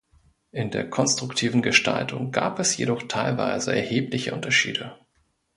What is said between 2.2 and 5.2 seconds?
gab es jedoch teilweise erhebliche Unterschiede.